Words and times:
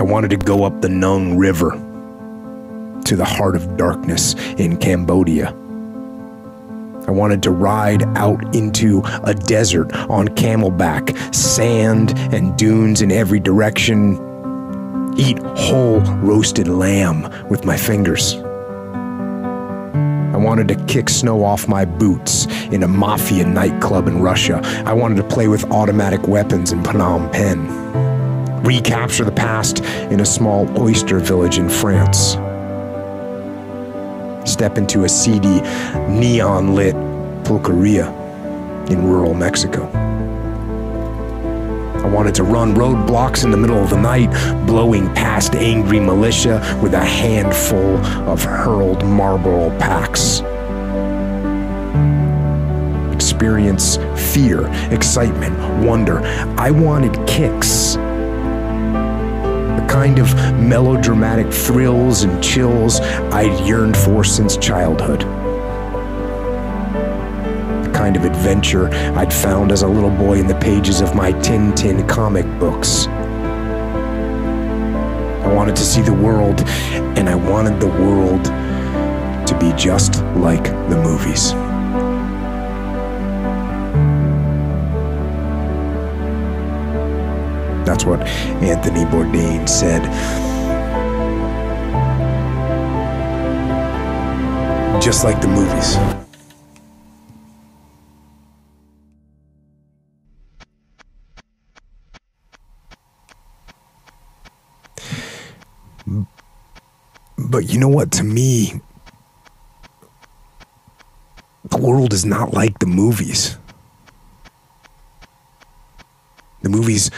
I 0.00 0.02
wanted 0.02 0.30
to 0.30 0.38
go 0.38 0.64
up 0.64 0.80
the 0.80 0.88
Nung 0.88 1.36
River 1.36 1.72
to 3.04 3.16
the 3.16 3.24
heart 3.26 3.54
of 3.54 3.76
darkness 3.76 4.34
in 4.56 4.78
Cambodia. 4.78 5.48
I 7.06 7.10
wanted 7.10 7.42
to 7.42 7.50
ride 7.50 8.04
out 8.16 8.56
into 8.56 9.02
a 9.24 9.34
desert 9.34 9.92
on 10.08 10.28
camelback, 10.28 11.34
sand 11.34 12.14
and 12.32 12.56
dunes 12.56 13.02
in 13.02 13.12
every 13.12 13.40
direction, 13.40 14.14
eat 15.18 15.38
whole 15.40 16.00
roasted 16.22 16.66
lamb 16.66 17.30
with 17.50 17.66
my 17.66 17.76
fingers. 17.76 18.36
I 20.32 20.38
wanted 20.38 20.66
to 20.68 20.76
kick 20.86 21.10
snow 21.10 21.44
off 21.44 21.68
my 21.68 21.84
boots 21.84 22.46
in 22.72 22.84
a 22.84 22.88
mafia 22.88 23.46
nightclub 23.46 24.08
in 24.08 24.22
Russia. 24.22 24.62
I 24.86 24.94
wanted 24.94 25.16
to 25.16 25.24
play 25.24 25.48
with 25.48 25.70
automatic 25.70 26.26
weapons 26.26 26.72
in 26.72 26.82
Phnom 26.82 27.30
Penh. 27.32 28.09
Recapture 28.70 29.24
the 29.24 29.32
past 29.32 29.80
in 30.12 30.20
a 30.20 30.24
small 30.24 30.64
oyster 30.80 31.18
village 31.18 31.58
in 31.58 31.68
France. 31.68 32.34
Step 34.48 34.78
into 34.78 35.02
a 35.02 35.08
seedy, 35.08 35.60
neon 36.08 36.76
lit 36.76 36.94
pulqueria 37.42 38.06
in 38.88 39.04
rural 39.04 39.34
Mexico. 39.34 39.90
I 41.98 42.06
wanted 42.06 42.32
to 42.36 42.44
run 42.44 42.72
roadblocks 42.76 43.42
in 43.42 43.50
the 43.50 43.56
middle 43.56 43.76
of 43.76 43.90
the 43.90 44.00
night, 44.00 44.30
blowing 44.68 45.12
past 45.14 45.56
angry 45.56 45.98
militia 45.98 46.60
with 46.80 46.94
a 46.94 47.04
handful 47.04 47.96
of 48.30 48.44
hurled 48.44 49.04
Marlboro 49.04 49.76
packs. 49.80 50.42
Experience 53.12 53.96
fear, 54.32 54.68
excitement, 54.92 55.58
wonder. 55.84 56.20
I 56.56 56.70
wanted 56.70 57.16
kicks. 57.26 57.98
Kind 59.90 60.20
of 60.20 60.32
melodramatic 60.54 61.52
thrills 61.52 62.22
and 62.22 62.42
chills 62.42 63.00
I'd 63.32 63.66
yearned 63.66 63.96
for 63.96 64.22
since 64.22 64.56
childhood 64.56 65.22
The 67.84 67.90
kind 67.92 68.14
of 68.16 68.24
adventure 68.24 68.88
I'd 69.16 69.32
found 69.32 69.72
as 69.72 69.82
a 69.82 69.88
little 69.88 70.08
boy 70.08 70.38
in 70.38 70.46
the 70.46 70.54
pages 70.54 71.00
of 71.00 71.16
my 71.16 71.32
Tintin 71.32 72.08
comic 72.08 72.46
books. 72.60 73.08
I 75.42 75.52
wanted 75.52 75.74
to 75.74 75.82
see 75.82 76.02
the 76.02 76.14
world, 76.14 76.60
and 77.18 77.28
I 77.28 77.34
wanted 77.34 77.80
the 77.80 77.88
world 77.88 78.44
to 78.44 79.58
be 79.58 79.72
just 79.76 80.22
like 80.36 80.64
the 80.88 81.02
movies. 81.02 81.52
That's 87.90 88.04
what 88.04 88.20
Anthony 88.62 89.04
Bourdain 89.04 89.68
said. 89.68 90.00
Just 95.02 95.24
like 95.24 95.40
the 95.40 95.48
movies. 95.48 95.96
But 107.36 107.68
you 107.68 107.80
know 107.80 107.88
what? 107.88 108.12
To 108.12 108.22
me, 108.22 108.80
the 111.68 111.76
world 111.76 112.12
is 112.12 112.24
not 112.24 112.54
like 112.54 112.78
the 112.78 112.86
movies. 112.86 113.58
The 116.62 116.68
movies 116.68 117.10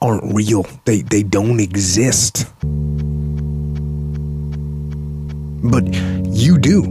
aren't 0.00 0.34
real. 0.34 0.66
They 0.84 1.02
they 1.02 1.22
don't 1.22 1.60
exist. 1.60 2.46
But 5.62 5.92
you 6.32 6.58
do. 6.58 6.84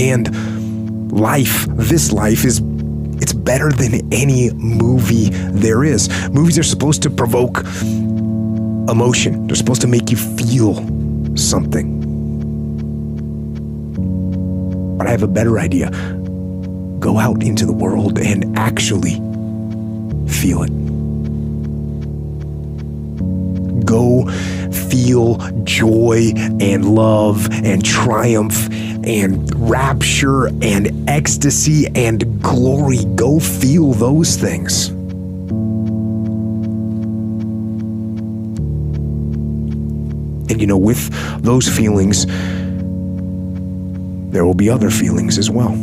And 0.00 1.12
life, 1.12 1.66
this 1.68 2.12
life 2.12 2.44
is 2.44 2.60
it's 3.20 3.32
better 3.32 3.70
than 3.72 4.12
any 4.12 4.50
movie 4.52 5.30
there 5.30 5.84
is. 5.84 6.08
Movies 6.30 6.58
are 6.58 6.64
supposed 6.64 7.02
to 7.02 7.10
provoke 7.10 7.58
emotion. 8.88 9.46
They're 9.46 9.56
supposed 9.56 9.80
to 9.82 9.88
make 9.88 10.10
you 10.10 10.16
feel 10.16 10.74
something. 11.36 11.98
But 14.96 15.06
I 15.06 15.10
have 15.10 15.22
a 15.22 15.28
better 15.28 15.58
idea. 15.58 15.90
Go 16.98 17.18
out 17.18 17.42
into 17.42 17.64
the 17.66 17.72
world 17.72 18.18
and 18.18 18.58
actually 18.58 19.20
feel 20.28 20.62
it. 20.62 20.70
Go 23.84 24.28
feel 24.90 25.38
joy 25.64 26.32
and 26.60 26.94
love 26.94 27.48
and 27.50 27.84
triumph 27.84 28.68
and 29.04 29.50
rapture 29.70 30.48
and 30.62 31.08
ecstasy 31.08 31.86
and 31.94 32.42
glory. 32.42 33.04
Go 33.14 33.38
feel 33.40 33.92
those 33.92 34.36
things. 34.36 34.88
And 40.50 40.60
you 40.60 40.66
know, 40.66 40.78
with 40.78 41.10
those 41.42 41.68
feelings, 41.68 42.26
there 44.32 44.44
will 44.44 44.54
be 44.54 44.68
other 44.68 44.90
feelings 44.90 45.38
as 45.38 45.50
well. 45.50 45.74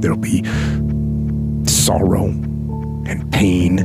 There'll 0.00 0.18
be 0.18 0.44
sorrow 1.66 2.28
and 3.10 3.30
pain 3.32 3.80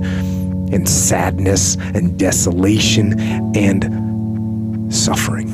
and 0.72 0.88
sadness 0.88 1.76
and 1.76 2.18
desolation 2.18 3.20
and 3.56 4.94
suffering. 4.94 5.52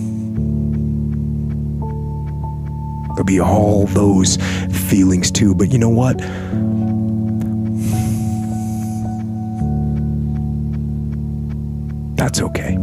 There'll 3.16 3.26
be 3.26 3.40
all 3.40 3.88
those 3.88 4.38
feelings 4.90 5.32
too, 5.32 5.56
but 5.56 5.72
you 5.72 5.80
know 5.80 5.90
what? 5.90 6.18
That's 12.18 12.42
okay. 12.42 12.78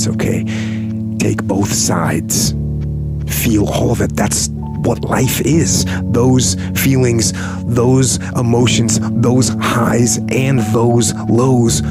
That's 0.00 0.16
okay. 0.16 0.44
Take 1.18 1.42
both 1.42 1.70
sides. 1.70 2.52
Feel 3.44 3.68
all 3.68 3.92
of 3.92 4.00
it. 4.00 4.16
That's 4.16 4.48
what 4.48 5.04
life 5.04 5.42
is. 5.42 5.84
Those 6.04 6.54
feelings, 6.74 7.34
those 7.66 8.16
emotions, 8.34 8.98
those 9.20 9.50
highs, 9.60 10.16
and 10.30 10.60
those 10.72 11.12
lows. 11.28 11.82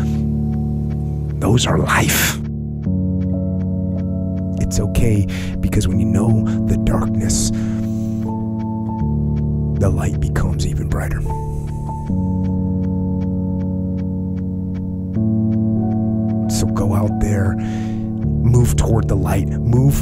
Those 1.39 1.67
are 1.67 1.77
life. 1.77 2.39
It's 4.59 4.79
okay 4.79 5.27
because 5.59 5.87
when 5.87 5.99
you 5.99 6.07
know 6.07 6.45
the 6.65 6.77
darkness, 6.77 7.51
the 9.79 9.91
light 9.93 10.19
becomes 10.19 10.65
even 10.65 10.89
brighter. 10.89 11.21
So 16.49 16.65
go 16.65 16.93
out 16.95 17.19
there, 17.21 17.55
move 18.59 18.75
toward 18.75 19.07
the 19.07 19.15
light, 19.15 19.47
move 19.47 20.01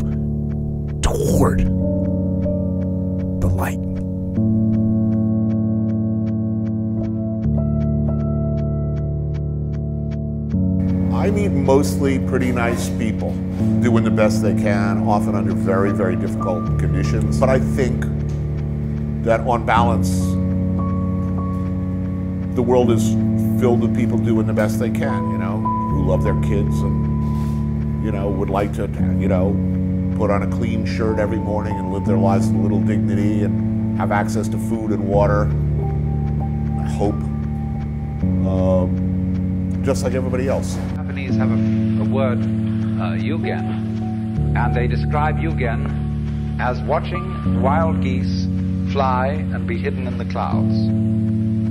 toward 1.03 1.59
the 3.39 3.47
light. 3.47 3.77
I 11.13 11.29
meet 11.29 11.49
mostly 11.49 12.17
pretty 12.17 12.51
nice 12.51 12.89
people 12.97 13.31
doing 13.83 14.03
the 14.03 14.09
best 14.09 14.41
they 14.41 14.55
can, 14.55 15.07
often 15.07 15.35
under 15.35 15.53
very, 15.53 15.91
very 15.91 16.15
difficult 16.15 16.79
conditions. 16.79 17.39
But 17.39 17.49
I 17.49 17.59
think 17.59 18.01
that 19.23 19.41
on 19.41 19.67
balance, 19.67 20.09
the 22.55 22.63
world 22.63 22.89
is 22.89 23.11
filled 23.61 23.81
with 23.81 23.95
people 23.95 24.17
doing 24.17 24.47
the 24.47 24.53
best 24.53 24.79
they 24.79 24.89
can, 24.89 25.29
you 25.29 25.37
know, 25.37 25.57
who 25.57 26.07
love 26.07 26.23
their 26.23 26.41
kids 26.41 26.75
and, 26.81 27.16
you 28.07 28.13
know, 28.13 28.29
would 28.29 28.49
like 28.49 28.71
to, 28.71 28.83
you 29.19 29.27
know, 29.27 29.51
put 30.17 30.31
on 30.31 30.41
a 30.41 30.47
clean 30.47 30.85
shirt 30.85 31.19
every 31.19 31.39
morning 31.39 31.77
and 31.77 31.91
live 31.91 32.05
their 32.05 32.17
lives 32.17 32.47
with 32.47 32.55
a 32.55 32.59
little 32.59 32.79
dignity 32.79 33.43
and 33.43 33.99
have 33.99 34.13
access 34.13 34.47
to 34.47 34.57
food 34.57 34.91
and 34.91 35.05
water. 35.05 35.41
I 36.79 36.89
hope. 36.89 37.15
Um, 38.47 39.81
just 39.83 40.05
like 40.05 40.13
everybody 40.13 40.47
else. 40.47 40.75
Japanese 40.95 41.35
have 41.35 41.51
a, 41.51 41.55
a 41.55 42.05
word, 42.05 42.39
uh, 42.39 43.19
yugen, 43.19 44.55
and 44.55 44.73
they 44.73 44.87
describe 44.87 45.35
yugen 45.35 46.57
as 46.61 46.79
watching 46.83 47.61
wild 47.61 48.01
geese 48.01 48.45
fly 48.93 49.27
and 49.53 49.67
be 49.67 49.77
hidden 49.77 50.07
in 50.07 50.17
the 50.17 50.25
clouds, 50.31 50.75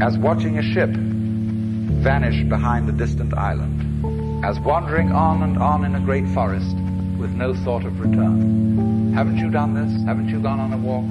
as 0.03 0.19
watching 0.19 0.59
a 0.59 0.63
ship 0.63 0.91
vanish 0.91 2.47
behind 2.51 2.91
a 2.91 2.93
distant 2.93 3.33
island, 3.33 4.26
as 4.47 4.61
wandering 4.61 5.11
on 5.11 5.43
and 5.43 5.59
on 5.59 5.85
in 5.85 5.97
a 5.97 5.99
great 5.99 6.25
forest 6.29 6.77
with 7.19 7.33
no 7.33 7.53
thought 7.53 7.85
of 7.85 7.99
return. 7.99 9.13
Haven't 9.13 9.39
you 9.39 9.51
done 9.51 9.75
this? 9.75 10.05
Haven't 10.05 10.29
you 10.29 10.39
gone 10.39 10.61
on 10.61 10.73
a 10.73 10.77
walk 10.77 11.03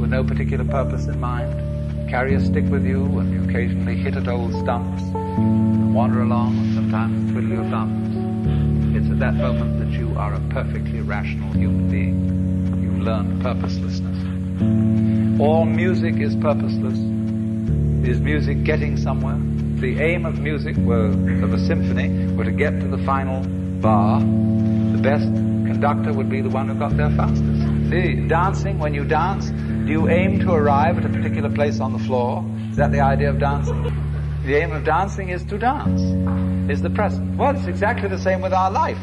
with 0.00 0.08
no 0.08 0.24
particular 0.24 0.64
purpose 0.64 1.04
in 1.04 1.20
mind? 1.20 2.08
Carry 2.08 2.34
a 2.34 2.40
stick 2.40 2.64
with 2.70 2.86
you 2.86 3.04
and 3.18 3.30
you 3.30 3.44
occasionally 3.46 3.96
hit 3.96 4.16
at 4.16 4.26
old 4.26 4.54
stumps 4.54 5.02
and 5.02 5.94
wander 5.94 6.22
along 6.22 6.56
and 6.56 6.74
sometimes 6.74 7.30
twiddle 7.30 7.50
your 7.50 7.64
thumbs. 7.64 8.96
It's 8.96 9.10
at 9.10 9.18
that 9.18 9.34
moment 9.34 9.78
that 9.78 9.90
you 9.90 10.16
are 10.16 10.32
a 10.32 10.40
perfectly 10.48 11.02
rational 11.02 11.52
human 11.52 11.90
being. 11.90 12.82
You've 12.82 13.02
learned 13.02 13.42
purposelessness. 13.42 15.38
All 15.38 15.66
music 15.66 16.14
is 16.14 16.34
purposeless. 16.36 16.96
Is 18.08 18.18
music 18.18 18.64
getting 18.64 18.96
somewhere? 18.96 19.55
The 19.76 20.00
aim 20.00 20.24
of 20.24 20.38
music 20.38 20.74
were, 20.78 21.08
of 21.08 21.52
a 21.52 21.58
symphony 21.58 22.32
were 22.34 22.44
to 22.44 22.50
get 22.50 22.80
to 22.80 22.88
the 22.88 22.96
final 23.04 23.42
bar. 23.80 24.20
The 24.20 24.98
best 25.02 25.24
conductor 25.24 26.14
would 26.14 26.30
be 26.30 26.40
the 26.40 26.48
one 26.48 26.68
who 26.68 26.74
got 26.74 26.96
there 26.96 27.10
fastest. 27.10 27.90
See, 27.90 28.26
dancing, 28.26 28.78
when 28.78 28.94
you 28.94 29.04
dance, 29.04 29.50
do 29.50 29.92
you 29.92 30.08
aim 30.08 30.40
to 30.40 30.52
arrive 30.52 30.96
at 30.96 31.04
a 31.04 31.10
particular 31.10 31.50
place 31.50 31.78
on 31.78 31.92
the 31.92 31.98
floor? 31.98 32.42
Is 32.70 32.76
that 32.78 32.90
the 32.90 33.00
idea 33.00 33.28
of 33.28 33.38
dancing? 33.38 33.82
The 34.46 34.54
aim 34.54 34.72
of 34.72 34.82
dancing 34.84 35.28
is 35.28 35.44
to 35.44 35.58
dance, 35.58 36.00
is 36.70 36.80
the 36.80 36.88
present. 36.88 37.36
Well, 37.36 37.54
it's 37.54 37.66
exactly 37.66 38.08
the 38.08 38.18
same 38.18 38.40
with 38.40 38.54
our 38.54 38.70
life. 38.70 38.98